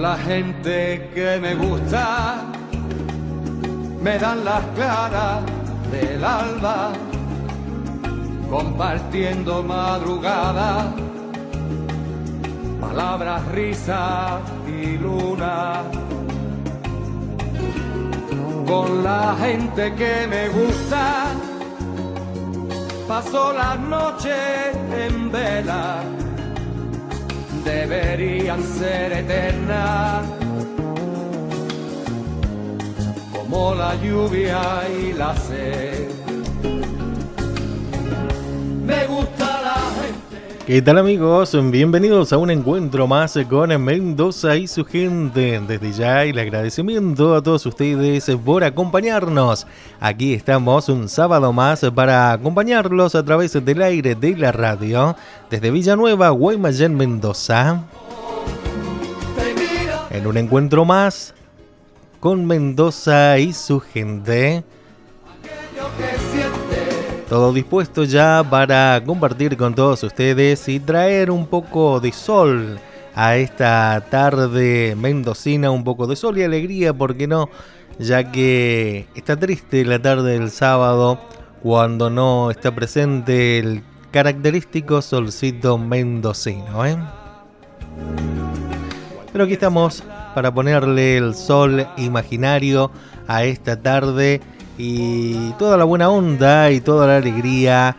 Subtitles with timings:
[0.00, 2.42] La gente que me gusta,
[4.00, 5.42] me dan las claras
[5.92, 6.92] del alba,
[8.48, 10.90] compartiendo madrugada,
[12.80, 15.82] palabras, risas y luna.
[18.66, 21.26] Con la gente que me gusta,
[23.06, 26.19] paso las noches en vela
[27.64, 30.26] deberían ser eternas,
[33.32, 36.08] como la lluvia y la sed.
[38.86, 39.39] Me gusta.
[40.70, 41.56] ¿Qué tal amigos?
[41.72, 45.60] Bienvenidos a un encuentro más con Mendoza y su gente.
[45.66, 49.66] Desde ya el agradecimiento a todos ustedes por acompañarnos.
[49.98, 55.16] Aquí estamos un sábado más para acompañarlos a través del aire de la radio
[55.50, 57.82] desde Villanueva, Guaymallén, Mendoza.
[60.08, 61.34] En un encuentro más
[62.20, 64.62] con Mendoza y su gente.
[67.30, 72.80] Todo dispuesto ya para compartir con todos ustedes y traer un poco de sol
[73.14, 77.48] a esta tarde mendocina, un poco de sol y alegría, porque no?
[78.00, 81.20] Ya que está triste la tarde del sábado
[81.62, 86.84] cuando no está presente el característico solcito mendocino.
[86.84, 86.98] ¿eh?
[89.30, 90.02] Pero aquí estamos
[90.34, 92.90] para ponerle el sol imaginario
[93.28, 94.40] a esta tarde
[94.82, 97.96] y toda la buena onda y toda la alegría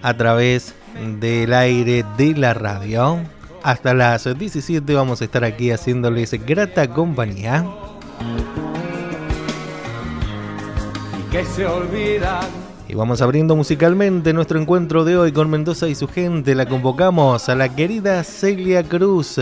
[0.00, 0.74] a través
[1.18, 3.18] del aire de la radio.
[3.64, 7.66] Hasta las 17 vamos a estar aquí haciéndoles grata compañía.
[11.18, 12.44] Y que se olvidan
[12.88, 16.54] Y vamos abriendo musicalmente nuestro encuentro de hoy con Mendoza y su gente.
[16.54, 19.40] La convocamos a la querida Celia Cruz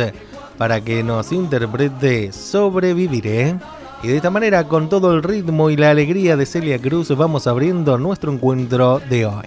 [0.56, 3.56] para que nos interprete Sobreviviré.
[4.00, 7.48] Y de esta manera, con todo el ritmo y la alegría de Celia Cruz, vamos
[7.48, 9.46] abriendo nuestro encuentro de hoy.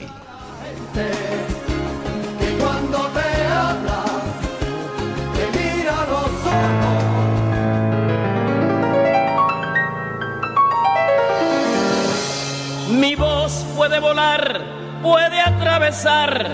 [12.91, 14.61] Mi voz puede volar,
[15.01, 16.51] puede atravesar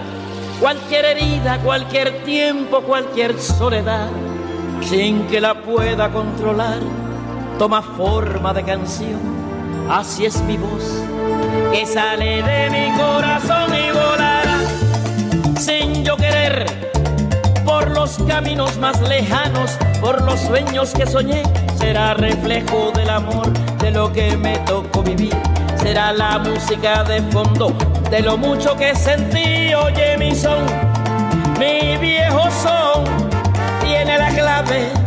[0.60, 4.08] cualquier herida, cualquier tiempo, cualquier soledad,
[4.82, 7.07] sin que la pueda controlar.
[7.58, 9.20] Toma forma de canción,
[9.90, 11.04] así es mi voz,
[11.72, 14.60] que sale de mi corazón y volará,
[15.60, 16.66] sin yo querer,
[17.66, 21.42] por los caminos más lejanos, por los sueños que soñé,
[21.80, 25.36] será reflejo del amor, de lo que me tocó vivir.
[25.78, 27.76] Será la música de fondo
[28.12, 29.74] de lo mucho que sentí.
[29.74, 30.64] Oye mi son,
[31.58, 33.04] mi viejo son,
[33.82, 35.07] tiene la clave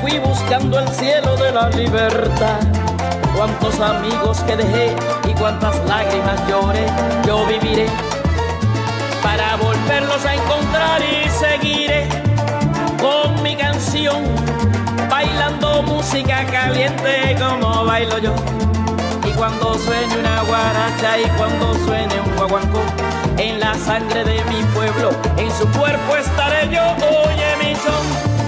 [0.00, 2.60] fui buscando el cielo de la libertad.
[3.36, 4.94] Cuántos amigos que dejé
[5.28, 6.86] y cuántas lágrimas lloré,
[7.26, 7.86] yo viviré
[9.22, 12.08] para volverlos a encontrar y seguiré
[13.00, 14.24] con mi canción,
[15.08, 18.34] bailando música caliente como bailo yo.
[19.24, 22.80] Y cuando suene una guaracha y cuando suene un guaguancó,
[23.36, 26.82] en la sangre de mi pueblo, en su cuerpo estaré yo.
[27.24, 28.47] Oye mi son,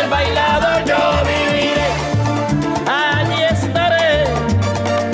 [0.00, 1.88] El bailador yo viviré.
[2.86, 4.24] Allí estaré,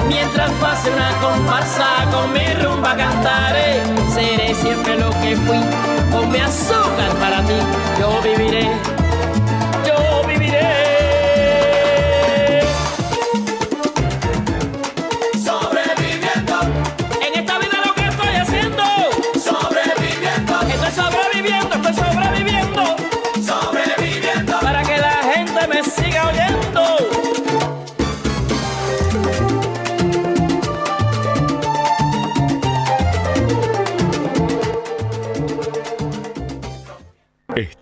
[0.09, 3.83] mientras pase una comparsa con mi rumba cantaré.
[4.15, 5.61] Seré siempre lo que fui,
[6.11, 7.55] con mi azúcar para ti
[7.99, 9.00] yo viviré.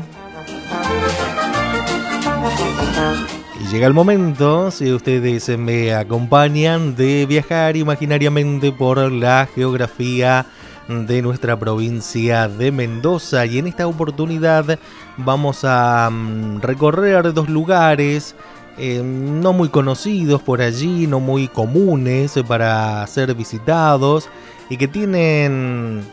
[3.67, 10.47] Llega el momento, si ustedes me acompañan, de viajar imaginariamente por la geografía
[10.89, 13.45] de nuestra provincia de Mendoza.
[13.47, 14.79] Y en esta oportunidad
[15.17, 18.35] vamos a mm, recorrer dos lugares
[18.79, 24.29] eh, no muy conocidos por allí, no muy comunes para ser visitados
[24.71, 26.05] y que tienen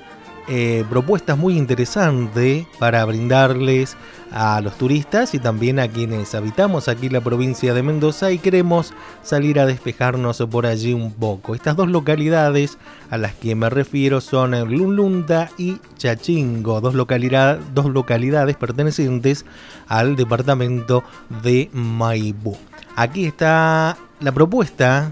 [0.48, 3.98] eh, propuestas muy interesantes para brindarles
[4.32, 8.38] a los turistas y también a quienes habitamos aquí en la provincia de Mendoza y
[8.38, 8.94] queremos
[9.24, 11.56] salir a despejarnos por allí un poco.
[11.56, 12.78] Estas dos localidades
[13.10, 19.46] a las que me refiero son Lunlunda y Chachingo, dos, dos localidades pertenecientes
[19.88, 21.04] al departamento
[21.42, 22.56] de Maipú.
[22.96, 25.12] Aquí está la propuesta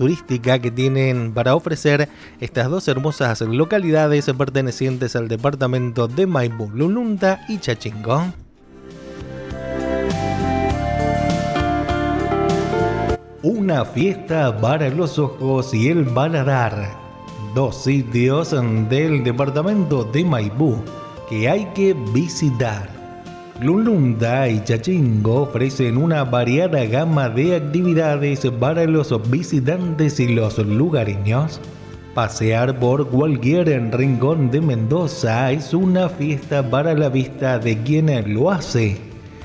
[0.00, 2.08] turística que tienen para ofrecer
[2.40, 8.32] estas dos hermosas localidades pertenecientes al departamento de Maipú, Lununda y Chachingo.
[13.42, 16.96] Una fiesta para los ojos y el baladar.
[17.54, 18.52] Dos sitios
[18.88, 20.82] del departamento de Maipú
[21.28, 22.99] que hay que visitar.
[23.62, 31.60] Lulunda y Chachingo ofrecen una variada gama de actividades para los visitantes y los lugareños.
[32.14, 38.50] Pasear por cualquier rincón de Mendoza es una fiesta para la vista de quien lo
[38.50, 38.96] hace.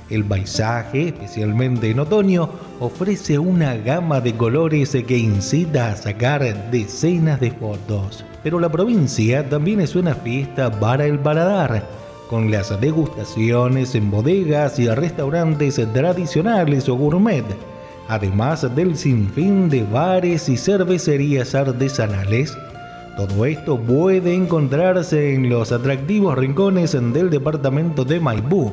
[0.09, 7.41] El paisaje, especialmente en otoño, ofrece una gama de colores que incita a sacar decenas
[7.41, 8.23] de fotos.
[8.43, 14.79] Pero la provincia también es una fiesta para el paladar con las degustaciones en bodegas
[14.79, 17.45] y restaurantes tradicionales o gourmet,
[18.07, 22.57] además del sinfín de bares y cervecerías artesanales.
[23.17, 28.71] Todo esto puede encontrarse en los atractivos rincones del departamento de Maipú,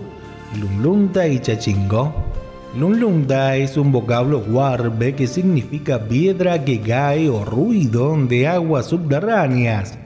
[0.60, 2.12] Lunlunda y Chachingo.
[2.76, 9.98] Lunlunda es un vocablo guarbe que significa piedra que cae o ruido de aguas subterráneas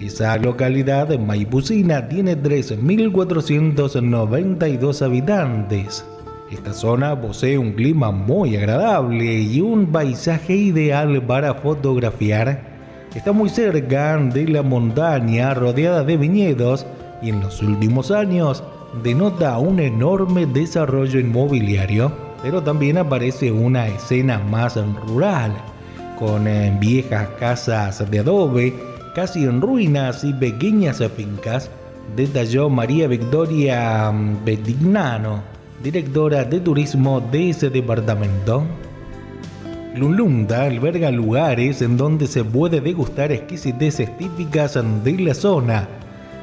[0.00, 6.04] esa localidad maipucina tiene 3.492 habitantes.
[6.52, 12.78] Esta zona posee un clima muy agradable y un paisaje ideal para fotografiar.
[13.14, 16.86] Está muy cerca de la montaña rodeada de viñedos
[17.20, 18.62] y en los últimos años
[19.02, 22.12] denota un enorme desarrollo inmobiliario,
[22.42, 25.52] pero también aparece una escena más rural,
[26.18, 28.72] con eh, viejas casas de adobe,
[29.18, 31.68] casi en ruinas y pequeñas fincas,
[32.14, 35.42] detalló María Victoria mm, Bedignano
[35.82, 38.62] directora de turismo de ese departamento.
[39.96, 45.88] Lulunda alberga lugares en donde se puede degustar exquisiteces típicas de la zona,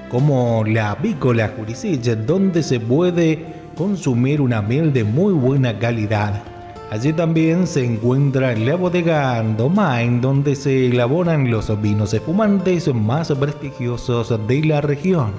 [0.10, 3.40] como la avícola Jurisiche, donde se puede
[3.78, 6.55] consumir una miel de muy buena calidad.
[6.92, 14.34] Allí también se encuentra la bodega Andomain, donde se elaboran los vinos espumantes más prestigiosos
[14.48, 15.32] de la región.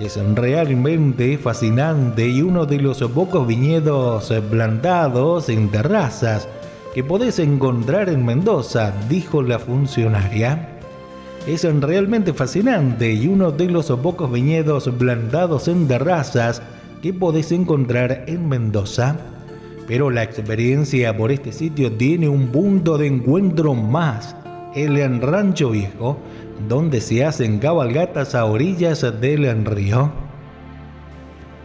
[0.00, 6.48] Es realmente fascinante y uno de los pocos viñedos plantados en terrazas
[6.94, 10.70] que podés encontrar en Mendoza, dijo la funcionaria.
[11.46, 16.62] Es realmente fascinante y uno de los pocos viñedos plantados en terrazas
[17.02, 19.35] que podés encontrar en Mendoza.
[19.86, 24.34] Pero la experiencia por este sitio tiene un punto de encuentro más,
[24.74, 26.18] el Rancho Viejo,
[26.68, 30.10] donde se hacen cabalgatas a orillas del río.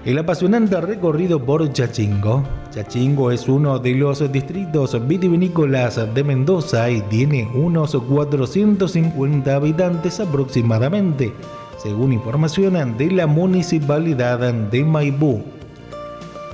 [0.06, 2.44] El apasionante recorrido por Chachingo.
[2.72, 11.34] Chachingo es uno de los distritos vitivinícolas de Mendoza y tiene unos 450 habitantes aproximadamente,
[11.78, 15.44] según información de la municipalidad de Maipú.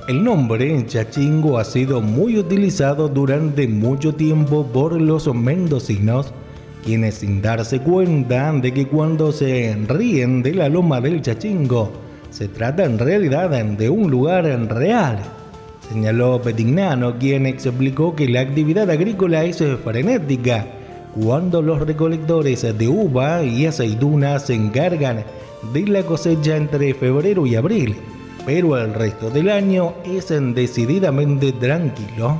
[0.08, 6.32] El nombre Chachingo ha sido muy utilizado durante mucho tiempo por los mendocinos
[6.82, 11.92] quienes sin darse cuenta de que cuando se ríen de la loma del Chachingo,
[12.30, 15.18] se trata en realidad de un lugar real.
[15.90, 20.66] Señaló Petignano, quien explicó que la actividad agrícola es frenética
[21.22, 25.24] cuando los recolectores de uva y aceitunas se encargan
[25.74, 27.94] de la cosecha entre febrero y abril,
[28.48, 32.38] pero el resto del año es decididamente tranquilo.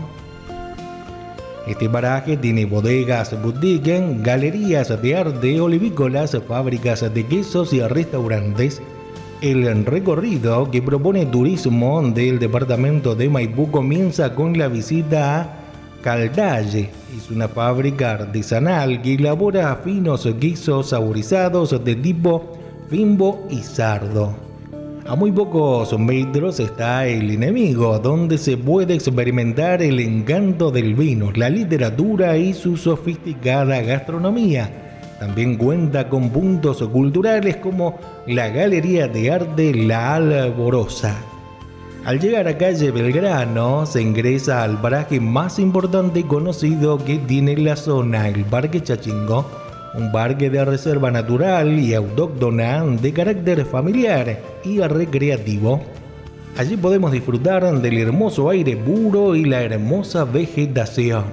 [1.66, 8.80] Este paraje tiene bodegas, boutiques, galerías de arte, olivícolas, fábricas de quesos y restaurantes.
[9.42, 15.56] El recorrido que propone turismo del departamento de Maipú comienza con la visita a
[16.00, 16.88] Caldalle.
[17.18, 22.56] Es una fábrica artesanal que elabora finos quesos saborizados de tipo
[22.88, 24.47] fimbo y sardo.
[25.08, 31.32] A muy pocos metros está el enemigo, donde se puede experimentar el encanto del vino,
[31.34, 34.70] la literatura y su sofisticada gastronomía.
[35.18, 41.16] También cuenta con puntos culturales como la Galería de Arte La Alborosa.
[42.04, 47.56] Al llegar a calle Belgrano, se ingresa al paraje más importante y conocido que tiene
[47.56, 49.46] la zona, el Parque Chachingo,
[49.98, 55.80] un parque de reserva natural y autóctona de carácter familiar y recreativo.
[56.56, 61.24] Allí podemos disfrutar del hermoso aire puro y la hermosa vegetación.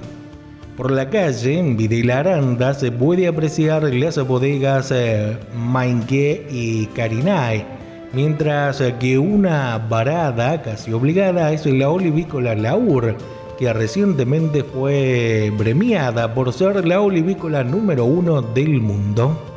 [0.76, 7.64] Por la calle Videla Aranda se puede apreciar las bodegas eh, Mainque y Carinae,
[8.12, 13.16] mientras que una varada casi obligada es la olivícola Laur,
[13.58, 19.55] que recientemente fue premiada por ser la olivícola número uno del mundo.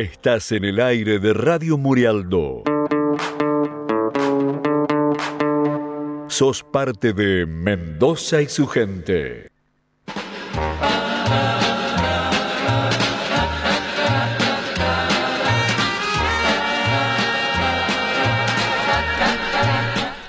[0.00, 2.62] Estás en el aire de Radio Murialdo.
[6.26, 9.50] Sos parte de Mendoza y su gente.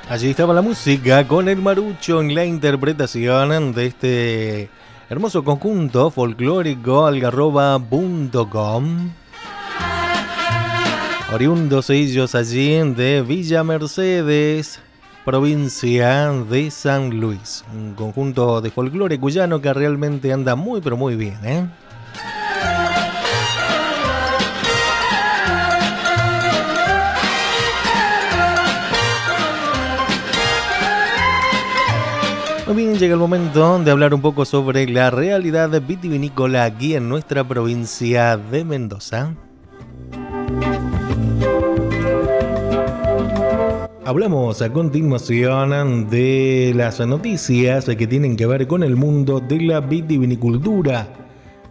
[0.09, 4.69] Allí estaba la música con el marucho en la interpretación de este
[5.09, 9.20] hermoso conjunto folclórico algarroba.com.
[11.33, 14.81] Oriundos ellos allí de Villa Mercedes,
[15.23, 17.63] provincia de San Luis.
[17.73, 21.65] Un conjunto de folclore cuyano que realmente anda muy pero muy bien, ¿eh?
[32.67, 37.07] Muy bien, llega el momento de hablar un poco sobre la realidad vitivinícola aquí en
[37.07, 39.33] nuestra provincia de Mendoza.
[44.11, 49.79] Hablamos a continuación de las noticias que tienen que ver con el mundo de la
[49.79, 51.07] vitivinicultura,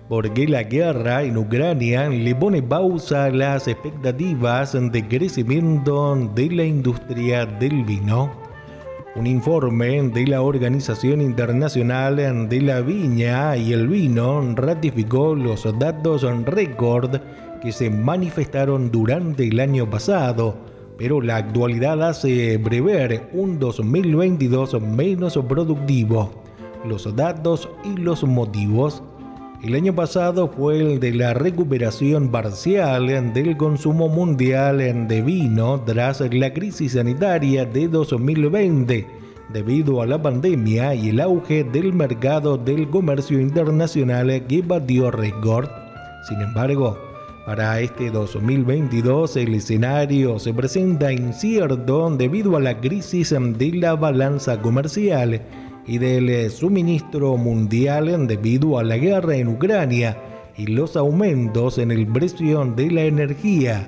[0.08, 6.64] porque la guerra en Ucrania le pone pausa a las expectativas de crecimiento de la
[6.64, 8.32] industria del vino.
[9.16, 16.22] Un informe de la Organización Internacional de la Viña y el Vino ratificó los datos
[16.46, 17.20] récord
[17.60, 20.69] que se manifestaron durante el año pasado,
[21.00, 26.30] pero la actualidad hace prever un 2022 menos productivo.
[26.84, 29.02] Los datos y los motivos
[29.62, 36.20] el año pasado fue el de la recuperación parcial del consumo mundial de vino tras
[36.32, 39.06] la crisis sanitaria de 2020
[39.52, 45.68] debido a la pandemia y el auge del mercado del comercio internacional que batió récord.
[46.28, 47.09] Sin embargo,
[47.50, 54.62] para este 2022 el escenario se presenta incierto debido a la crisis de la balanza
[54.62, 55.42] comercial
[55.84, 60.16] y del eh, suministro mundial debido a la guerra en Ucrania
[60.56, 63.84] y los aumentos en el precio de la energía.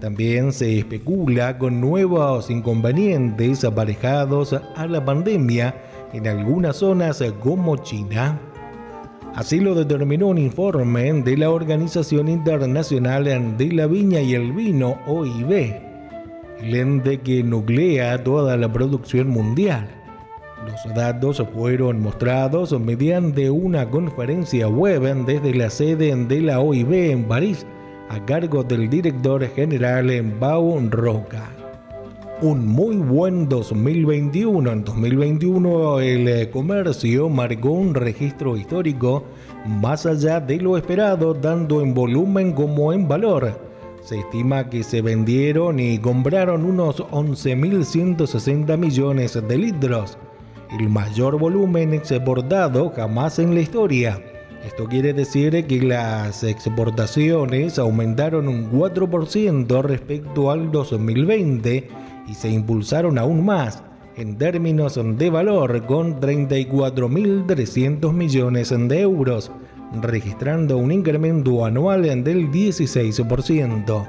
[0.00, 5.74] También se especula con nuevos inconvenientes aparejados a la pandemia
[6.14, 8.40] en algunas zonas como China.
[9.34, 14.98] Así lo determinó un informe de la Organización Internacional de la Viña y el Vino,
[15.06, 15.74] OIB,
[16.60, 19.88] el ente que nuclea toda la producción mundial.
[20.66, 27.24] Los datos fueron mostrados mediante una conferencia web desde la sede de la OIB en
[27.24, 27.66] París
[28.10, 31.61] a cargo del director general Bau Roca.
[32.42, 34.72] Un muy buen 2021.
[34.72, 39.22] En 2021 el comercio marcó un registro histórico
[39.64, 43.60] más allá de lo esperado, tanto en volumen como en valor.
[44.02, 50.18] Se estima que se vendieron y compraron unos 11.160 millones de litros
[50.78, 54.20] el mayor volumen exportado jamás en la historia.
[54.66, 61.88] Esto quiere decir que las exportaciones aumentaron un 4% respecto al 2020
[62.26, 63.82] y se impulsaron aún más
[64.16, 69.50] en términos de valor con 34.300 millones de euros,
[70.00, 74.06] registrando un incremento anual del 16%.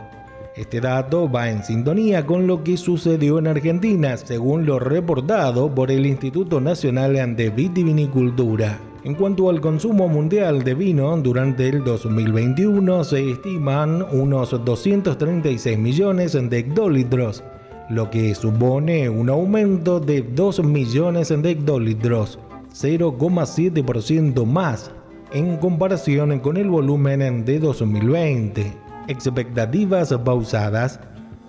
[0.56, 5.89] Este dato va en sintonía con lo que sucedió en Argentina, según lo reportado por
[5.89, 8.80] el Instituto Nacional de Vitivinicultura.
[9.04, 16.34] En cuanto al consumo mundial de vino, durante el 2021 se estiman unos 236 millones
[16.34, 17.43] de hectolitros,
[17.93, 22.39] lo que supone un aumento de 2 millones de hectolitros,
[22.73, 24.91] 0,7% más
[25.32, 28.73] en comparación con el volumen de 2020
[29.08, 30.99] expectativas pausadas,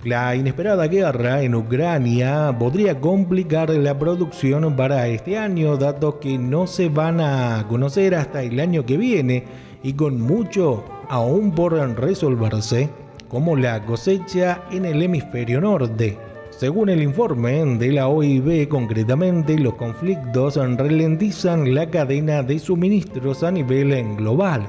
[0.05, 6.67] la inesperada guerra en Ucrania podría complicar la producción para este año, datos que no
[6.67, 9.45] se van a conocer hasta el año que viene
[9.83, 12.91] y con mucho aún por resolverse,
[13.29, 16.19] como la cosecha en el hemisferio norte.
[16.57, 23.51] Según el informe de la OIB, concretamente los conflictos ralentizan la cadena de suministros a
[23.51, 24.63] nivel global.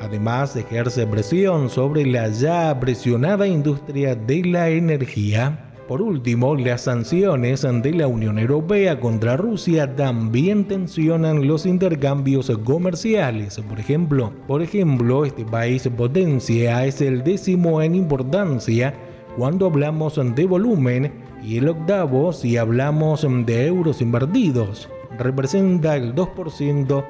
[0.00, 5.72] Además, ejerce presión sobre la ya presionada industria de la energía.
[5.88, 13.60] Por último, las sanciones de la Unión Europea contra Rusia también tensionan los intercambios comerciales.
[13.68, 18.94] Por ejemplo, por ejemplo, este país potencia es el décimo en importancia
[19.36, 24.88] cuando hablamos de volumen y el octavo si hablamos de euros invertidos.
[25.18, 27.04] Representa el 2%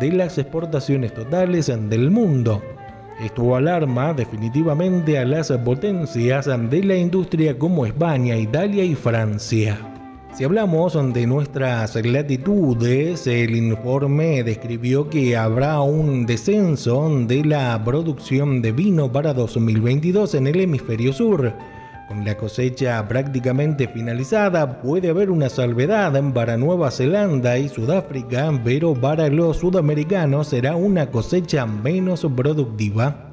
[0.00, 2.62] de las exportaciones totales del mundo.
[3.22, 9.78] Esto alarma definitivamente a las potencias de la industria como España, Italia y Francia.
[10.34, 18.60] Si hablamos de nuestras latitudes, el informe describió que habrá un descenso de la producción
[18.60, 21.54] de vino para 2022 en el hemisferio sur
[22.08, 28.94] con la cosecha prácticamente finalizada, puede haber una salvedad para Nueva Zelanda y Sudáfrica, pero
[28.94, 33.26] para los sudamericanos será una cosecha menos productiva.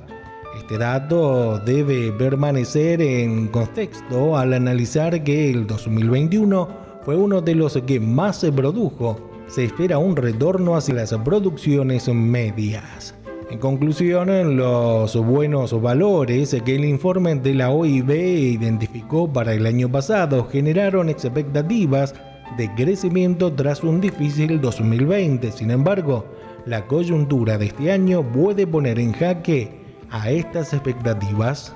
[0.58, 6.68] Este dato debe permanecer en contexto al analizar que el 2021
[7.04, 9.30] fue uno de los que más se produjo.
[9.48, 13.14] Se espera un retorno hacia las producciones medias.
[13.54, 19.88] En conclusión, los buenos valores que el informe de la OIB identificó para el año
[19.92, 22.16] pasado generaron expectativas
[22.58, 25.52] de crecimiento tras un difícil 2020.
[25.52, 26.26] Sin embargo,
[26.66, 29.70] la coyuntura de este año puede poner en jaque
[30.10, 31.76] a estas expectativas.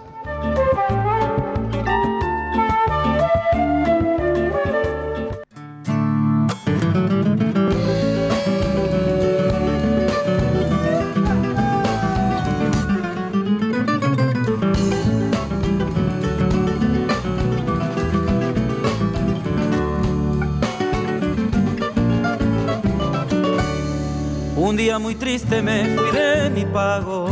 [24.77, 27.29] Día muy triste me fui de mi pago,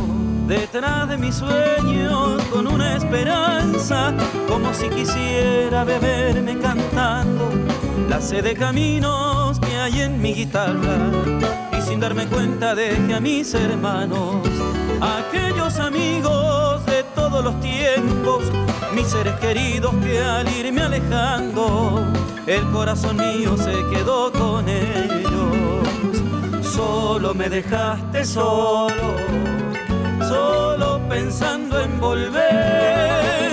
[0.47, 4.13] detrás de mis sueños con una esperanza,
[4.47, 7.51] como si quisiera beberme cantando
[8.09, 10.97] la sed de caminos que hay en mi guitarra.
[11.77, 14.37] Y sin darme cuenta dejé a mis hermanos,
[15.01, 18.43] aquellos amigos de todos los tiempos,
[18.95, 22.01] mis seres queridos que al irme alejando,
[22.47, 25.84] el corazón mío se quedó con ellos
[26.75, 29.15] solo me dejaste solo,
[30.27, 33.51] solo pensando en volver.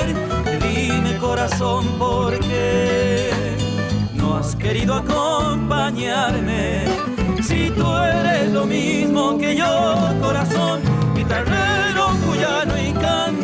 [0.60, 3.30] Dime corazón por qué
[4.14, 6.84] no has querido acompañarme.
[7.40, 10.80] Si tú eres lo mismo que yo, corazón,
[11.14, 13.41] guitarrero, cuyano y canto.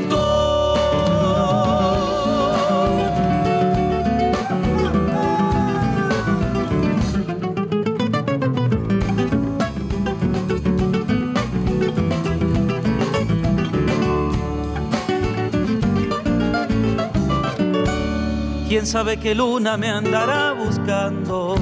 [18.78, 21.56] Quién sabe qué luna me andará buscando,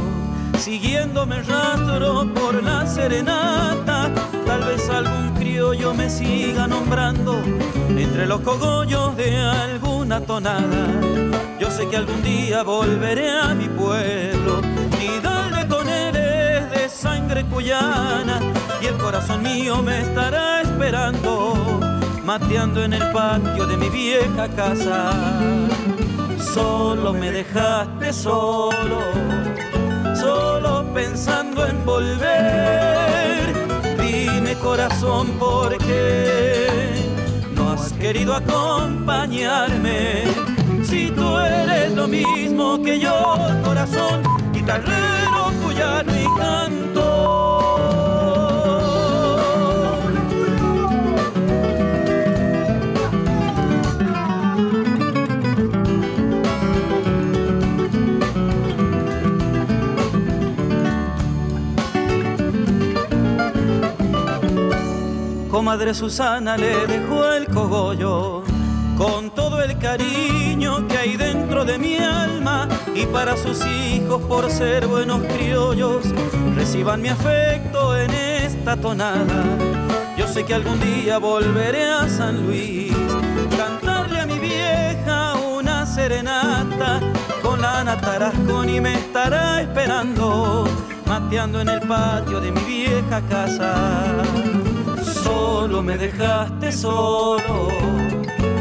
[0.58, 4.12] siguiéndome rastro por la serenata.
[4.44, 7.40] Tal vez algún criollo me siga nombrando
[7.88, 10.88] entre los cogollos de alguna tonada.
[11.58, 14.60] Yo sé que algún día volveré a mi pueblo
[15.00, 18.42] y darle con él es de sangre cuyana
[18.82, 21.80] y el corazón mío me estará esperando,
[22.26, 25.14] mateando en el patio de mi vieja casa
[26.56, 28.98] solo me dejaste solo,
[30.18, 33.42] solo pensando en volver.
[34.00, 36.68] Dime corazón por qué
[37.54, 40.24] no has querido acompañarme.
[40.82, 44.22] Si tú eres lo mismo que yo, corazón,
[44.54, 46.86] guitarrero, cuyano y canto.
[65.62, 68.42] Madre Susana le dejó el cogollo
[68.96, 74.50] con todo el cariño que hay dentro de mi alma y para sus hijos por
[74.50, 76.04] ser buenos criollos
[76.54, 79.44] reciban mi afecto en esta tonada.
[80.16, 82.92] Yo sé que algún día volveré a San Luis,
[83.56, 87.00] cantarle a mi vieja una serenata
[87.42, 90.66] con la Natarascón y me estará esperando,
[91.06, 94.65] mateando en el patio de mi vieja casa
[95.26, 97.68] solo me dejaste solo,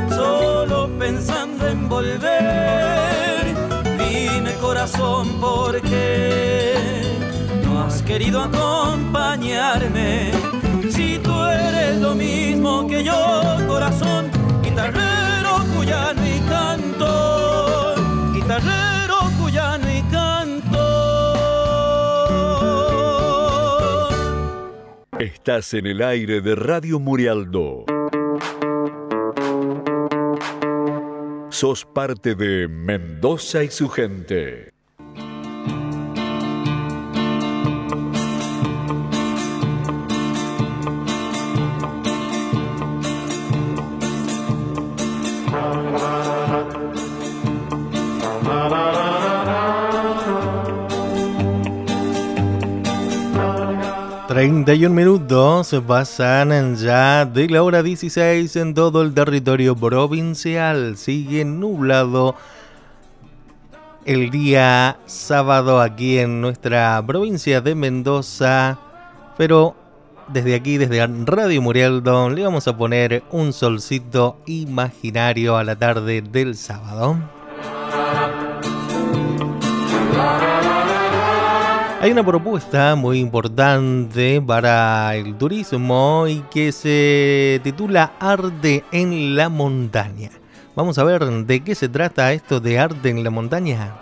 [0.09, 3.43] solo pensando en volver.
[3.99, 6.73] Dime corazón, ¿por qué
[7.63, 10.31] no has querido acompañarme?
[10.89, 13.17] Si tú eres lo mismo que yo,
[13.67, 14.31] corazón,
[14.63, 17.95] guitarrero cuyano y canto,
[18.33, 18.84] guitarrero
[25.25, 27.83] Estás en el aire de Radio Murialdo.
[31.49, 34.74] Sos parte de Mendoza y su gente.
[54.45, 60.97] 31 minutos pasan ya de la hora 16 en todo el territorio provincial.
[60.97, 62.35] Sigue nublado
[64.05, 68.77] el día sábado aquí en nuestra provincia de Mendoza.
[69.35, 69.75] Pero
[70.27, 76.21] desde aquí, desde Radio Murialdo, le vamos a poner un solcito imaginario a la tarde
[76.21, 77.17] del sábado.
[82.05, 89.49] Hay una propuesta muy importante para el turismo y que se titula Arte en la
[89.49, 90.29] Montaña.
[90.75, 93.95] Vamos a ver de qué se trata esto de arte en la montaña.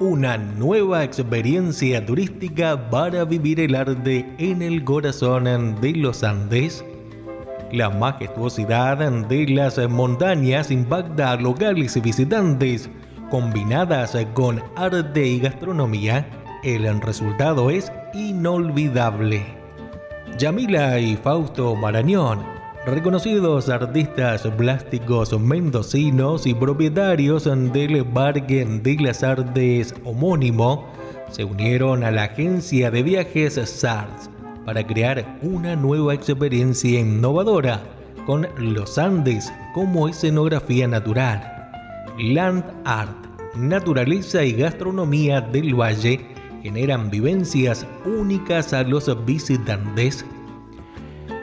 [0.00, 6.84] Una nueva experiencia turística para vivir el arte en el corazón de los Andes
[7.72, 12.90] la majestuosidad de las montañas impacta a locales y visitantes.
[13.30, 16.26] Combinadas con arte y gastronomía,
[16.62, 19.42] el resultado es inolvidable.
[20.38, 22.40] Yamila y Fausto Marañón,
[22.84, 30.86] reconocidos artistas plásticos mendocinos y propietarios del Parque de las Artes homónimo,
[31.30, 34.31] se unieron a la agencia de viajes SARS
[34.64, 37.82] para crear una nueva experiencia innovadora
[38.26, 41.70] con los Andes como escenografía natural.
[42.18, 43.16] Land Art,
[43.56, 46.20] naturaleza y gastronomía del valle
[46.62, 50.24] generan vivencias únicas a los visitantes.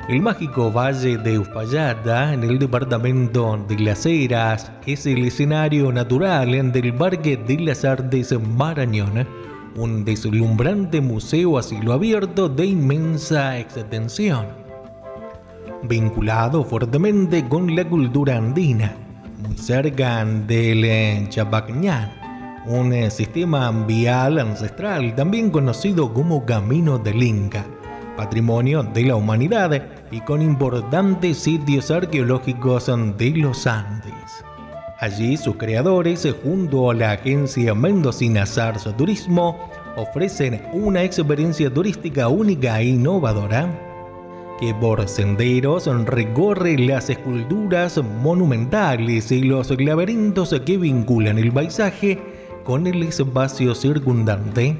[0.07, 6.71] El mágico Valle de Uspallata, en el departamento de Las Heras, es el escenario natural
[6.71, 9.27] del Parque de las Artes Marañón
[9.75, 14.47] un deslumbrante museo a cielo abierto de inmensa extensión,
[15.83, 18.95] vinculado fuertemente con la cultura andina,
[19.47, 22.11] muy cerca del Chapacñán,
[22.65, 27.65] un sistema vial ancestral también conocido como Camino del Inca,
[28.17, 34.18] patrimonio de la humanidad y con importantes sitios arqueológicos de los Andes.
[35.01, 42.81] Allí sus creadores, junto a la agencia mendocina SARS Turismo, ofrecen una experiencia turística única
[42.81, 43.69] e innovadora
[44.59, 52.19] que por senderos recorre las esculturas monumentales y los laberintos que vinculan el paisaje
[52.65, 54.75] con el espacio circundante.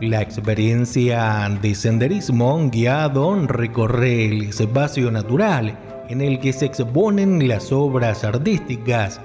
[0.00, 5.78] La experiencia de senderismo guiado recorre el espacio natural
[6.08, 9.20] en el que se exponen las obras artísticas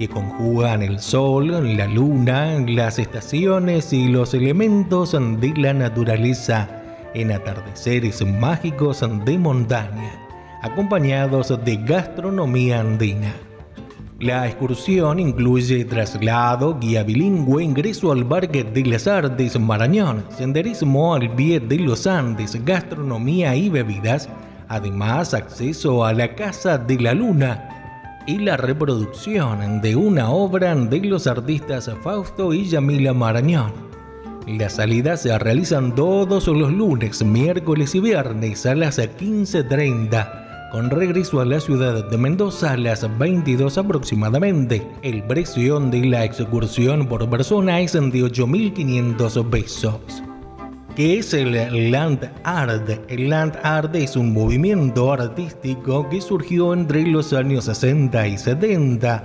[0.00, 6.70] que conjugan el sol, la luna, las estaciones y los elementos de la naturaleza
[7.12, 10.10] en atardeceres mágicos de montaña,
[10.62, 13.34] acompañados de gastronomía andina.
[14.20, 21.30] La excursión incluye traslado, guía bilingüe, ingreso al Parque de las Artes Marañón, senderismo al
[21.34, 24.30] pie de los Andes, gastronomía y bebidas,
[24.66, 27.79] además acceso a la Casa de la Luna,
[28.26, 33.72] y la reproducción de una obra de los artistas Fausto y Yamila Marañón.
[34.46, 41.40] Las salidas se realizan todos los lunes, miércoles y viernes a las 15.30, con regreso
[41.40, 44.86] a la ciudad de Mendoza a las 22 aproximadamente.
[45.02, 50.22] El precio de la excursión por persona es de 8.500 pesos.
[51.00, 52.90] ¿Qué es el Land Art?
[53.08, 59.24] El Land Art es un movimiento artístico que surgió entre los años 60 y 70.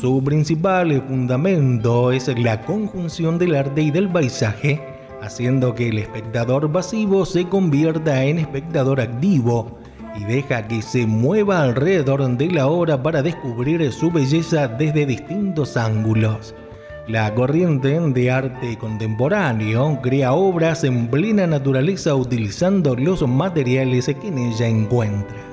[0.00, 4.80] Su principal fundamento es la conjunción del arte y del paisaje,
[5.20, 9.78] haciendo que el espectador pasivo se convierta en espectador activo
[10.16, 15.76] y deja que se mueva alrededor de la obra para descubrir su belleza desde distintos
[15.76, 16.52] ángulos.
[17.08, 24.38] La corriente de arte contemporáneo crea obras en plena naturaleza utilizando los materiales que en
[24.38, 25.51] ella encuentra.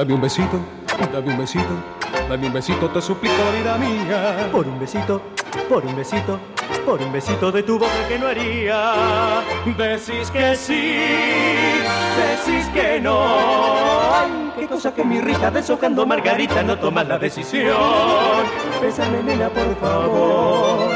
[0.00, 0.58] Dame un besito,
[1.12, 1.74] dame un besito,
[2.26, 4.48] dame un besito, te suplico, vida mía.
[4.50, 5.20] Por un besito,
[5.68, 6.40] por un besito,
[6.86, 9.42] por un besito de tu boca que no haría.
[9.76, 10.96] Decís que sí,
[12.16, 13.20] decís que no.
[14.10, 17.76] Ay, qué cosa que me irrita, deshojando Margarita, no tomas la decisión.
[18.80, 20.92] Bésame, nena, por favor.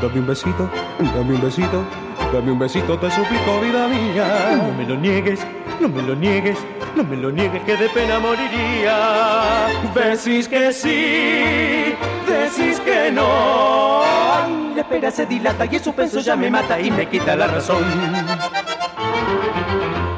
[0.00, 1.84] Dame un besito, dame un besito,
[2.32, 4.62] dame un besito, te suplico, vida mía.
[4.66, 5.46] No me lo niegues,
[5.80, 6.58] no me lo niegues.
[6.94, 9.68] No me lo niegues que de pena moriría.
[9.94, 11.94] Decís que sí,
[12.28, 14.02] decís que no.
[14.02, 17.46] Ay, la espera se dilata y su peso ya me mata y me quita la
[17.46, 17.84] razón.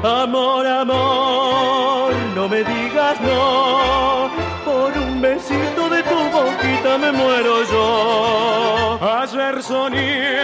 [0.03, 4.29] Amor, amor, no me digas no.
[4.65, 8.99] Por un besito de tu boquita me muero yo.
[9.01, 10.39] Ayer soñé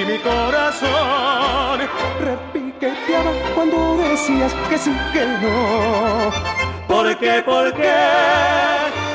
[0.00, 1.80] y mi corazón
[2.82, 6.32] repiqueteaba cuando decías que sí, que no.
[6.88, 7.94] ¿Por qué, por qué?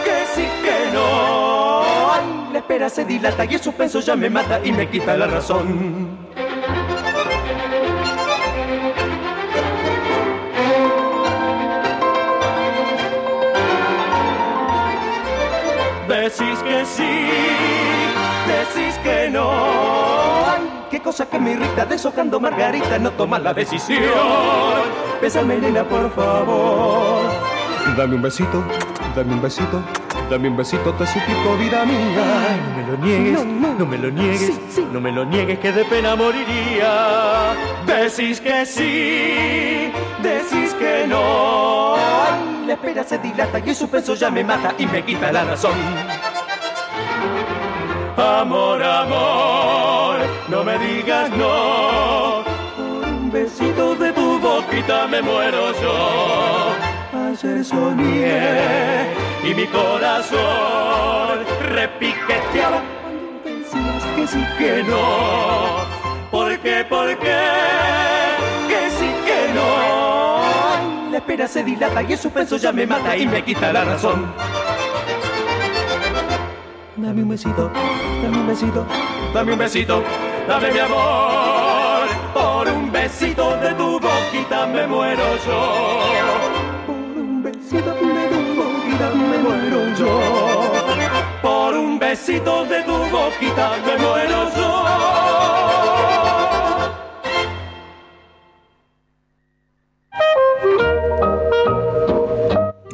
[0.03, 1.83] Que sí, que no.
[2.51, 6.17] La espera se dilata y el suspenso ya me mata y me quita la razón.
[16.07, 17.29] Decís que sí,
[18.47, 19.51] decís que no.
[20.45, 24.01] Ay, qué cosa que me irrita, deshojando Margarita, no tomas la decisión.
[25.21, 27.21] Bésame, nena, por favor.
[27.95, 28.63] Dame un besito,
[29.15, 29.81] dame un besito,
[30.29, 32.23] dame un besito, te suplico, vida mía.
[32.49, 34.59] Ay, no me lo niegues, no, me lo niegues,
[34.91, 37.55] no me lo niegues que de pena moriría.
[37.85, 41.95] Decís que sí, decís que no.
[41.95, 45.45] Ay, la espera se dilata y el suspenso ya me mata y me quita la
[45.45, 45.73] razón.
[48.17, 50.06] Amor, amor,
[50.49, 52.43] no me digas no.
[52.75, 56.71] Por un besito de tu boquita me muero yo.
[57.13, 61.39] Ayer soñé y mi corazón
[61.71, 65.85] repiqueteaba cuando decías que sí que no.
[66.31, 67.39] ¿Por qué, por qué?
[68.67, 71.11] Que sí que no.
[71.11, 74.33] La espera se dilata y el suspenso ya me mata y me quita la razón.
[76.95, 77.71] Dame un besito,
[78.23, 78.85] dame un besito,
[79.33, 80.03] dame un besito,
[80.47, 82.07] dame mi amor.
[82.33, 85.59] Por un besito de tu boquita me muero yo.
[86.87, 90.21] Por un besito de tu boquita me muero yo.
[91.41, 94.87] Por un besito de tu boquita me muero yo.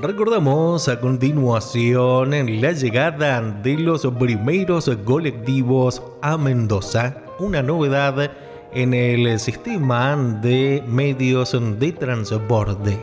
[0.03, 8.31] Recordamos a continuación la llegada de los primeros colectivos a Mendoza, una novedad
[8.73, 12.97] en el sistema de medios de transporte.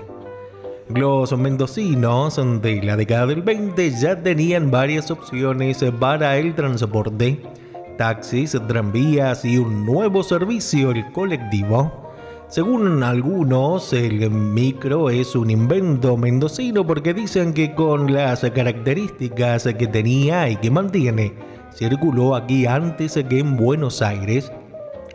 [0.88, 7.40] Los mendocinos de la década del 20 ya tenían varias opciones para el transporte,
[7.98, 12.10] taxis, tranvías y un nuevo servicio, el colectivo.
[12.48, 19.86] Según algunos, el micro es un invento mendocino porque dicen que con las características que
[19.86, 21.34] tenía y que mantiene,
[21.72, 24.52] circuló aquí antes que en Buenos Aires.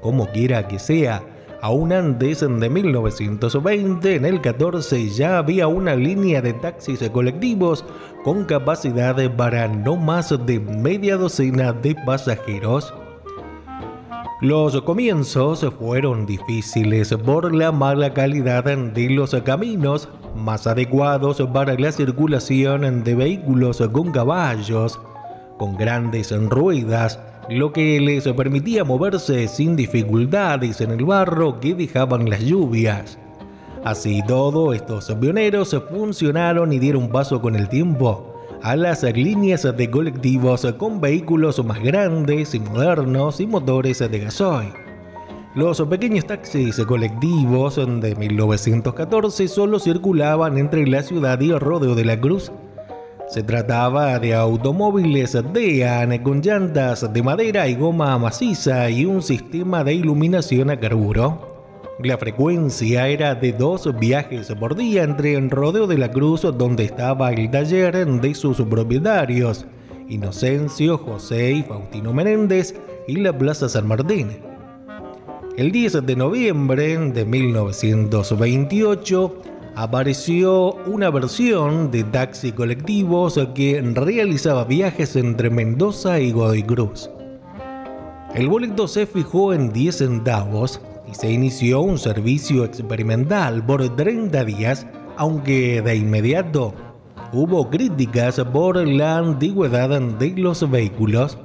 [0.02, 1.24] Como quiera que sea,
[1.62, 7.84] aún antes de 1920, en el 14 ya había una línea de taxis colectivos
[8.24, 12.94] con capacidad para no más de media docena de pasajeros.
[14.42, 21.92] Los comienzos fueron difíciles por la mala calidad de los caminos, más adecuados para la
[21.92, 25.00] circulación de vehículos con caballos,
[25.58, 32.30] con grandes ruedas, lo que les permitía moverse sin dificultades en el barro que dejaban
[32.30, 33.18] las lluvias.
[33.84, 39.92] Así todo, estos pioneros funcionaron y dieron paso con el tiempo a las líneas de
[39.92, 44.74] colectivos con vehículos más grandes y modernos y motores de gasoil.
[45.54, 52.06] Los pequeños taxis colectivos de 1914 solo circulaban entre la ciudad y el rodeo de
[52.06, 52.52] la Cruz.
[53.28, 59.84] Se trataba de automóviles DEAN con llantas de madera y goma maciza y un sistema
[59.84, 61.56] de iluminación a carburo.
[62.04, 66.84] La frecuencia era de dos viajes por día entre el Rodeo de la Cruz, donde
[66.84, 69.66] estaba el taller de sus propietarios,
[70.08, 72.76] Inocencio, José y Faustino Menéndez,
[73.08, 74.38] y la Plaza San Martín.
[75.58, 79.42] El 10 de noviembre de 1928
[79.76, 87.10] apareció una versión de taxi colectivos que realizaba viajes entre Mendoza y Godoy Cruz.
[88.34, 94.46] El boleto se fijó en 10 centavos y se inició un servicio experimental por 30
[94.46, 96.74] días, aunque de inmediato
[97.34, 101.38] hubo críticas por la antigüedad de los vehículos.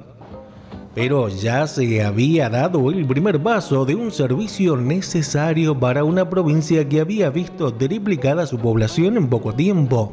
[0.95, 6.89] Pero ya se había dado el primer paso de un servicio necesario para una provincia
[6.89, 10.13] que había visto triplicada su población en poco tiempo.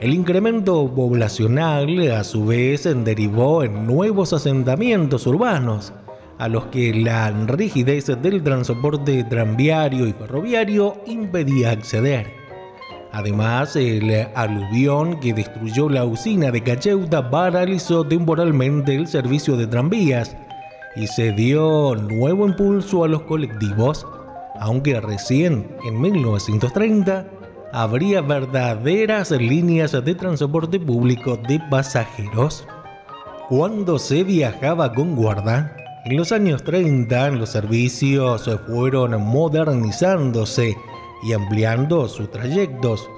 [0.00, 5.92] El incremento poblacional a su vez derivó en nuevos asentamientos urbanos,
[6.38, 12.41] a los que la rigidez del transporte tranviario y ferroviario impedía acceder.
[13.12, 20.34] Además, el aluvión que destruyó la usina de Cacheuta paralizó temporalmente el servicio de tranvías
[20.96, 24.06] y se dio nuevo impulso a los colectivos,
[24.58, 27.26] aunque recién en 1930
[27.72, 32.66] habría verdaderas líneas de transporte público de pasajeros.
[33.50, 40.74] Cuando se viajaba con guarda, en los años 30 los servicios fueron modernizándose
[41.22, 43.08] y ampliando sus trayectos.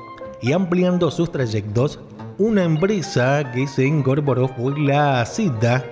[0.41, 1.99] Y ampliando sus trayectos,
[2.39, 5.85] una empresa que se incorporó fue la CITA,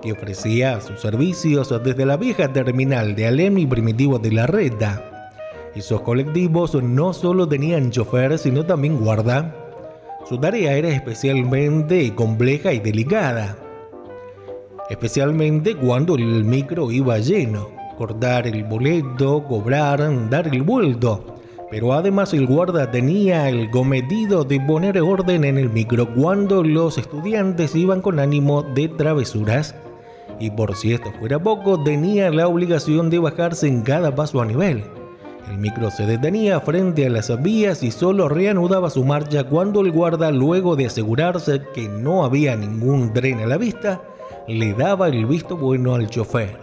[0.00, 5.30] que ofrecía sus servicios desde la vieja terminal de Alem y Primitivo de la Reta.
[5.74, 9.54] Esos colectivos no solo tenían chofer, sino también guarda.
[10.28, 13.56] Su tarea era especialmente compleja y delicada
[14.88, 21.35] especialmente cuando el micro iba lleno, cortar el boleto, cobrar, dar el vuelto.
[21.70, 26.96] Pero además el guarda tenía el cometido de poner orden en el micro cuando los
[26.96, 29.74] estudiantes iban con ánimo de travesuras.
[30.38, 34.46] Y por si esto fuera poco, tenía la obligación de bajarse en cada paso a
[34.46, 34.84] nivel.
[35.50, 39.92] El micro se detenía frente a las vías y solo reanudaba su marcha cuando el
[39.92, 44.02] guarda, luego de asegurarse que no había ningún tren a la vista,
[44.48, 46.58] le daba el visto bueno al chofer.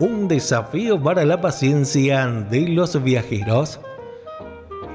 [0.00, 3.78] Un desafío para la paciencia de los viajeros.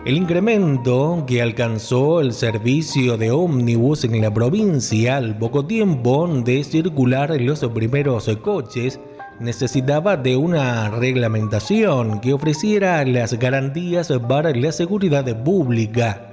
[0.07, 6.63] El incremento que alcanzó el servicio de ómnibus en la provincia al poco tiempo de
[6.63, 9.01] circular los primeros coches
[9.41, 16.27] necesitaba de una reglamentación que ofreciera las garantías para la seguridad pública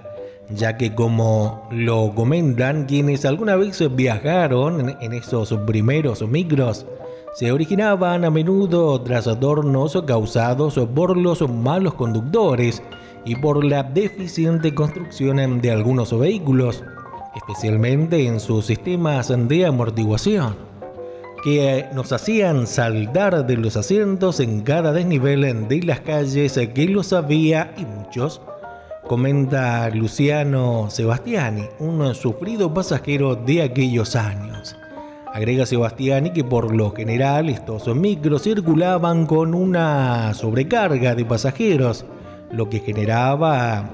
[0.50, 6.86] ya que como lo comentan quienes alguna vez viajaron en esos primeros micros,
[7.34, 12.80] se originaban a menudo trastornos causados por los malos conductores
[13.24, 16.84] y por la deficiente construcción de algunos vehículos,
[17.34, 20.56] especialmente en sus sistemas de amortiguación,
[21.42, 27.12] que nos hacían saltar de los asientos en cada desnivel de las calles que los
[27.12, 28.40] había y muchos
[29.06, 34.76] comenta Luciano Sebastiani, un sufrido pasajero de aquellos años.
[35.32, 42.06] Agrega Sebastiani que por lo general estos micros circulaban con una sobrecarga de pasajeros,
[42.54, 43.90] lo que generaba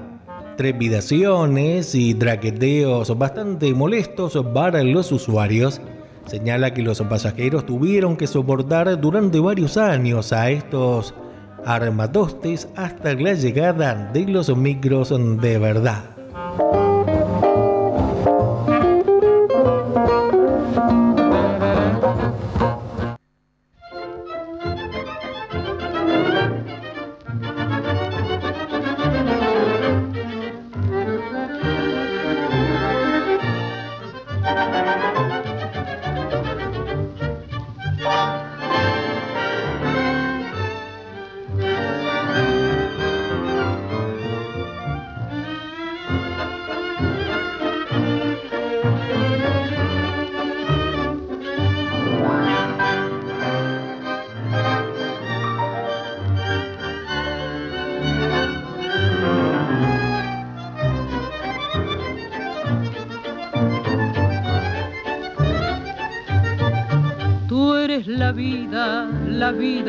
[0.57, 5.81] trepidaciones y traqueteos bastante molestos para los usuarios.
[6.27, 11.15] Señala que los pasajeros tuvieron que soportar durante varios años a estos
[11.65, 15.09] armatostes hasta la llegada de los micros
[15.41, 16.03] de verdad.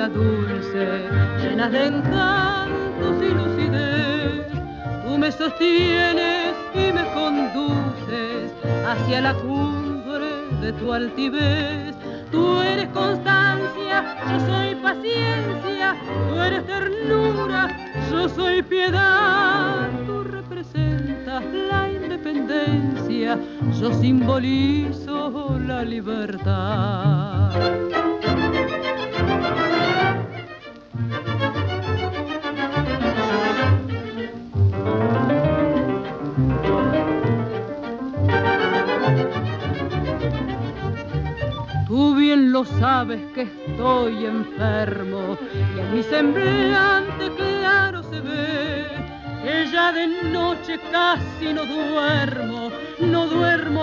[0.02, 0.31] La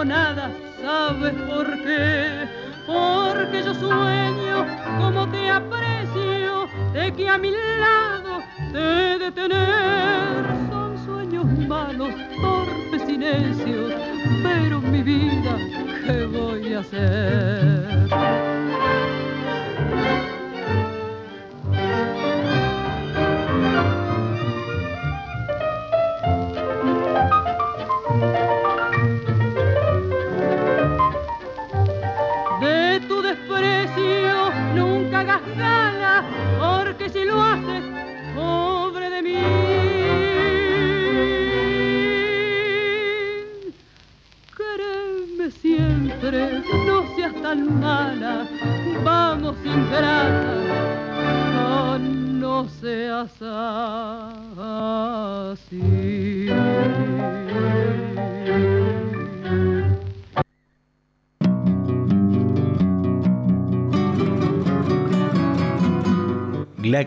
[0.05, 2.47] nada, ¿sabes por qué?
[2.85, 4.65] Porque yo sueño
[4.97, 8.41] como te aprecio, de que a mi lado
[8.71, 10.45] te de tener.
[10.69, 13.93] Son sueños malos, torpes y necios,
[14.41, 15.57] pero mi vida,
[16.05, 18.58] ¿qué voy a hacer?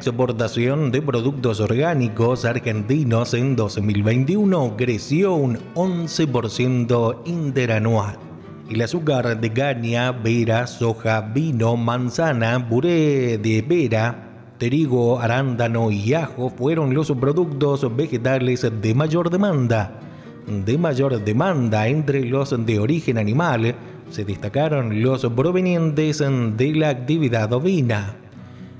[0.03, 8.19] Exportación de productos orgánicos argentinos en 2021 creció un 11% interanual.
[8.69, 16.51] El azúcar de caña, vera, soja, vino, manzana, puré de pera, trigo, arándano y ajo
[16.51, 20.01] fueron los productos vegetales de mayor demanda.
[20.49, 23.77] De mayor demanda entre los de origen animal
[24.11, 28.22] se destacaron los provenientes de la actividad ovina.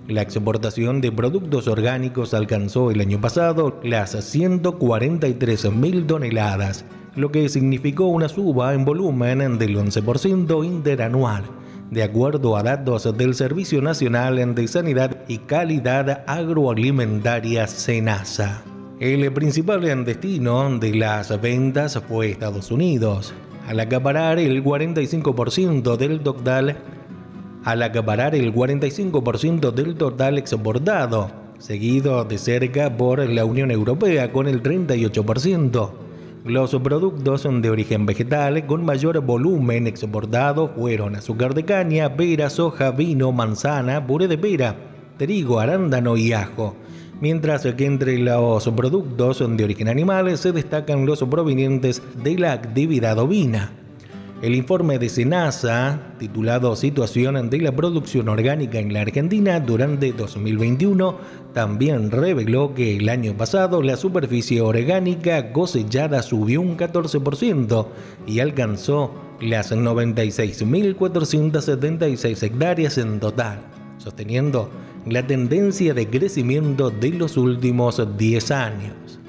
[0.09, 6.85] La exportación de productos orgánicos alcanzó el año pasado las 143 mil toneladas,
[7.15, 11.45] lo que significó una suba en volumen del 11% interanual,
[11.91, 18.65] de acuerdo a datos del Servicio Nacional de Sanidad y Calidad Agroalimentaria SENASA.
[18.99, 23.35] El principal destino de las ventas fue Estados Unidos,
[23.69, 26.77] al acaparar el 45% del total
[27.65, 34.49] al acaparar el 45% del total exportado, seguido de cerca por la Unión Europea con
[34.49, 35.91] el 38%.
[36.45, 42.91] Los productos de origen vegetal con mayor volumen exportado fueron azúcar de caña, pera, soja,
[42.91, 44.75] vino, manzana, puré de pera,
[45.19, 46.75] trigo, arándano y ajo.
[47.21, 53.21] Mientras que entre los productos de origen animal se destacan los provenientes de la actividad
[53.21, 53.71] ovina.
[54.43, 61.17] El informe de Senasa, titulado Situación de la producción orgánica en la Argentina durante 2021,
[61.55, 67.87] también reveló que el año pasado la superficie orgánica cosechada subió un 14%
[68.27, 73.61] y alcanzó las 96.476 hectáreas en total,
[73.99, 74.69] sosteniendo
[75.07, 79.22] la tendencia de crecimiento de los últimos 10 años.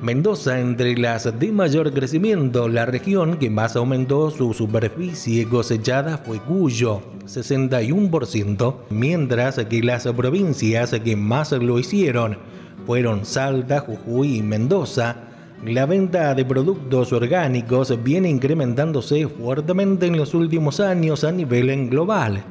[0.00, 6.38] Mendoza entre las de mayor crecimiento, la región que más aumentó su superficie cosechada fue
[6.38, 12.38] Cuyo, 61%, mientras que las provincias que más lo hicieron
[12.86, 15.16] fueron Salta, Jujuy y Mendoza.
[15.64, 22.44] La venta de productos orgánicos viene incrementándose fuertemente en los últimos años a nivel global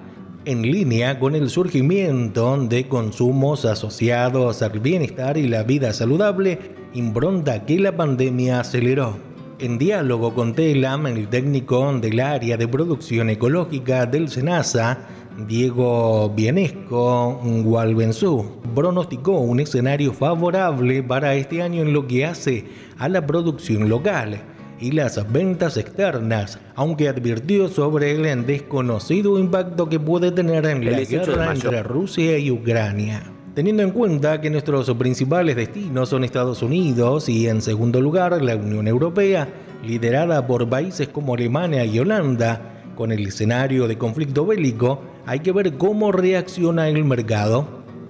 [0.47, 7.65] en línea con el surgimiento de consumos asociados al bienestar y la vida saludable, impronta
[7.65, 9.17] que la pandemia aceleró.
[9.59, 14.99] En diálogo con Telam, el técnico del área de producción ecológica del SENASA,
[15.47, 22.65] Diego Bienesco Gualbenzú, pronosticó un escenario favorable para este año en lo que hace
[22.97, 24.39] a la producción local
[24.79, 30.99] y las ventas externas, aunque advirtió sobre el desconocido impacto que puede tener en la
[30.99, 33.36] guerra entre Rusia y Ucrania.
[33.57, 38.55] Teniendo en cuenta que nuestros principales destinos son Estados Unidos y en segundo lugar la
[38.55, 39.49] Unión Europea,
[39.83, 45.53] liderada por países como Alemania y Holanda, con el escenario de conflicto bélico, Hay que
[45.53, 47.67] ver cómo reacciona el mercado,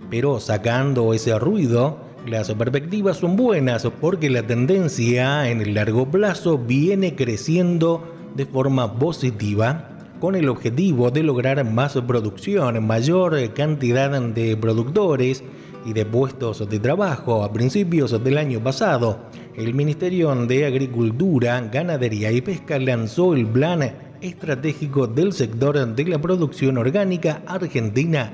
[0.09, 6.57] pero sacando ese ruido, las perspectivas son buenas porque la tendencia en el largo plazo
[6.57, 8.03] viene creciendo
[8.35, 15.43] de forma positiva con el objetivo de lograr más producción, mayor cantidad de productores
[15.85, 17.43] y de puestos de trabajo.
[17.43, 19.19] A principios del año pasado,
[19.55, 26.19] el Ministerio de Agricultura, Ganadería y Pesca lanzó el Plan Estratégico del Sector de la
[26.19, 28.31] Producción Orgánica Argentina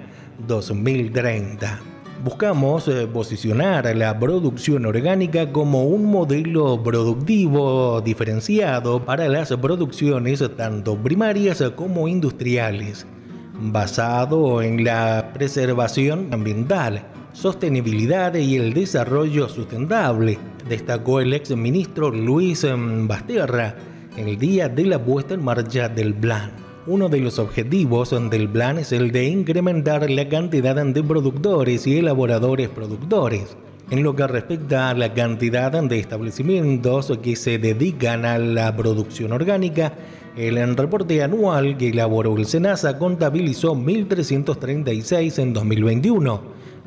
[0.47, 1.92] 2030
[2.23, 10.97] buscamos eh, posicionar la producción orgánica como un modelo productivo diferenciado para las producciones tanto
[10.97, 13.05] primarias como industriales,
[13.59, 17.03] basado en la preservación ambiental,
[17.33, 23.75] sostenibilidad y el desarrollo sustentable, destacó el ex ministro Luis em, Basterra
[24.15, 26.62] en el día de la puesta en marcha del plan.
[26.85, 31.99] Uno de los objetivos del plan es el de incrementar la cantidad de productores y
[31.99, 33.55] elaboradores productores.
[33.89, 39.31] En lo que respecta a la cantidad de establecimientos que se dedican a la producción
[39.31, 39.93] orgánica,
[40.35, 46.41] el reporte anual que elaboró el SENASA contabilizó 1.336 en 2021.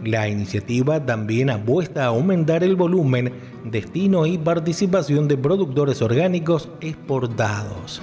[0.04, 3.32] La iniciativa también apuesta a aumentar el volumen,
[3.64, 8.02] destino y participación de productores orgánicos exportados.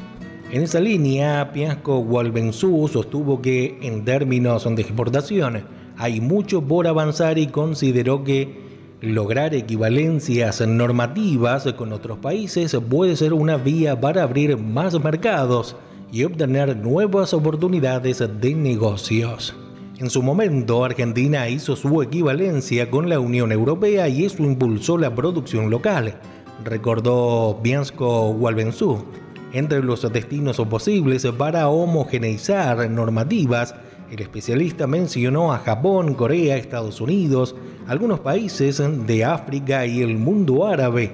[0.54, 5.64] En esa línea, Piasco Walbensú sostuvo que en términos de exportación
[5.98, 8.62] hay mucho por avanzar y consideró que
[9.02, 15.76] lograr equivalencias normativas con otros países puede ser una vía para abrir más mercados
[16.12, 19.56] y obtener nuevas oportunidades de negocios.
[19.98, 25.16] En su momento, Argentina hizo su equivalencia con la Unión Europea y eso impulsó la
[25.16, 26.14] producción local,
[26.64, 29.04] recordó Piasco Walbensú
[29.54, 33.76] entre los destinos posibles para homogeneizar normativas,
[34.12, 37.56] el especialista mencionó a Japón, Corea, Estados Unidos,
[37.88, 41.14] algunos países de África y el mundo árabe.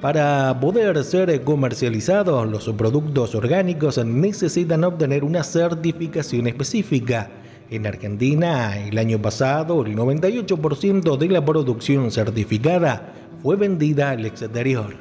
[0.00, 7.28] Para poder ser comercializados, los productos orgánicos necesitan obtener una certificación específica.
[7.70, 13.12] En Argentina, el año pasado, el 98% de la producción certificada
[13.42, 14.94] fue vendida al exterior.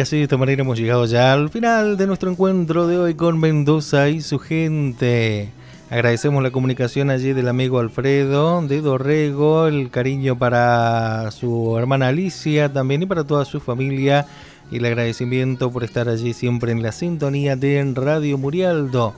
[0.00, 3.14] Y así de esta manera hemos llegado ya al final de nuestro encuentro de hoy
[3.16, 5.50] con Mendoza y su gente.
[5.90, 12.72] Agradecemos la comunicación allí del amigo Alfredo de Dorrego, el cariño para su hermana Alicia
[12.72, 14.26] también y para toda su familia
[14.70, 19.12] y el agradecimiento por estar allí siempre en la sintonía de Radio Murialdo.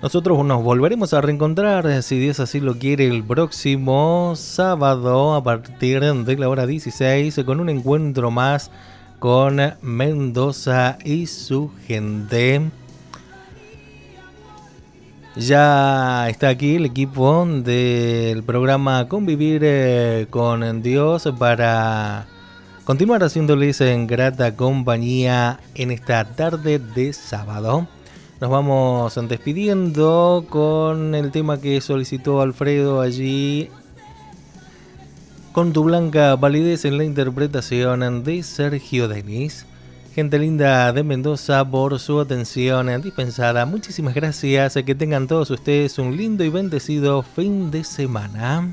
[0.00, 6.00] Nosotros nos volveremos a reencontrar, si Dios así lo quiere, el próximo sábado a partir
[6.00, 8.70] de la hora 16 con un encuentro más
[9.20, 12.62] con Mendoza y su gente.
[15.36, 22.26] Ya está aquí el equipo del programa Convivir eh, con Dios para
[22.84, 27.86] continuar haciéndoles en grata compañía en esta tarde de sábado.
[28.40, 33.68] Nos vamos despidiendo con el tema que solicitó Alfredo allí
[35.52, 39.66] con tu blanca validez en la interpretación de Sergio Denis.
[40.14, 43.66] Gente linda de Mendoza por su atención dispensada.
[43.66, 44.74] Muchísimas gracias.
[44.84, 48.68] Que tengan todos ustedes un lindo y bendecido fin de semana.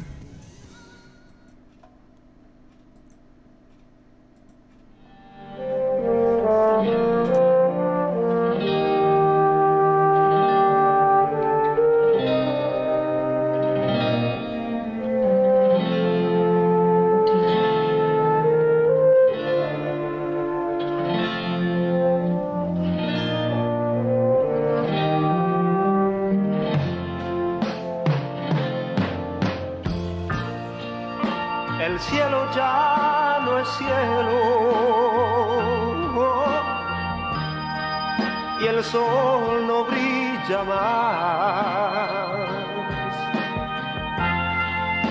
[38.60, 42.10] y el sol no brilla más.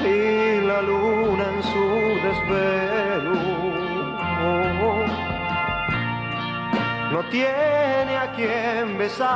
[0.04, 1.86] Y la luna en su
[2.26, 3.34] desvelo.
[7.12, 9.26] No tiene a quien besar.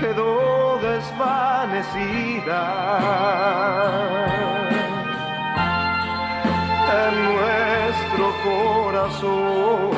[0.00, 2.54] Quedó desvanecida
[6.94, 9.93] en nuestro corazón.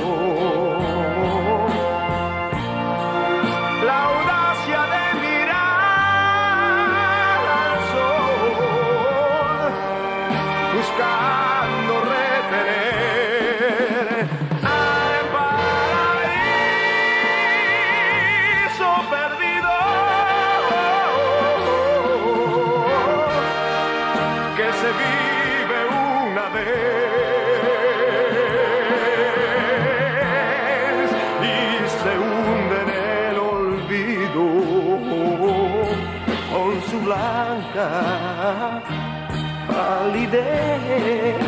[40.37, 41.46] day.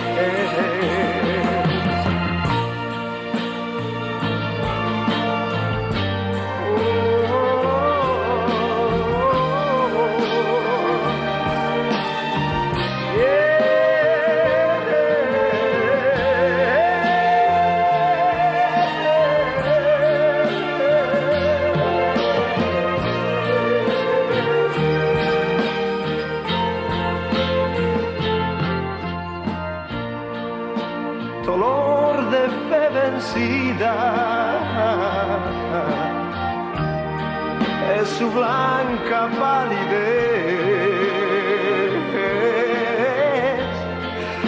[38.01, 40.59] es su blanca palidez.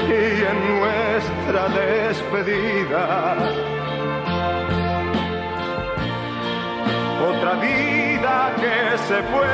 [0.09, 3.07] Y en nuestra despedida
[7.31, 9.53] otra vida que se fue.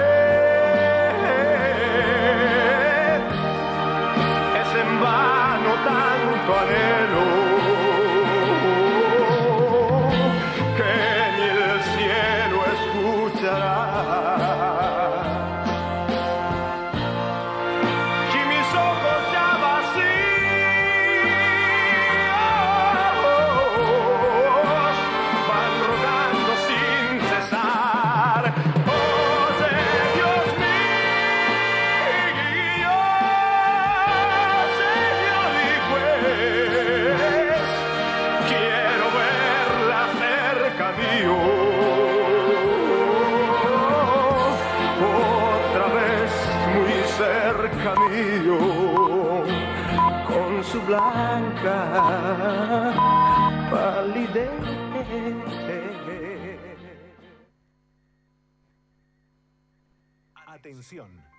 [4.61, 7.45] Es en vano tanto anhelo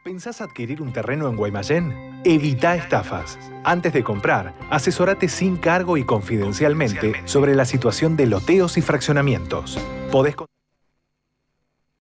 [0.04, 2.22] ¿Pensás adquirir un terreno en Guaymallén?
[2.24, 3.38] Evita estafas.
[3.66, 9.78] Antes de comprar, asesórate sin cargo y confidencialmente sobre la situación de loteos y fraccionamientos.
[10.12, 10.36] Podés